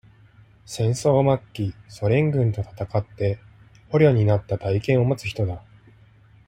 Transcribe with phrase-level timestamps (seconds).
[0.65, 3.37] 戦争末期、ソ連軍と戦って、
[3.91, 5.63] 捕虜になった体験を持つ人だ。